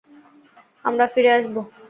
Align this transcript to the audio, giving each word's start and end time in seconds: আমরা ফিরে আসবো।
আমরা 0.85 1.05
ফিরে 1.13 1.31
আসবো। 1.37 1.61